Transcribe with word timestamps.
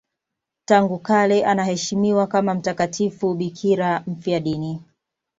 Tangu 0.65 0.99
kale 0.99 1.45
anaheshimiwa 1.45 2.27
kama 2.27 2.53
mtakatifu 2.55 3.33
bikira 3.33 4.03
mfiadini. 4.07 4.81